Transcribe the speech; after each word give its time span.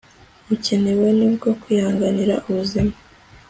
bukenewe 0.47 1.07
nibwo 1.17 1.49
kwihangira 1.61 2.35
ubuzima 2.49 2.93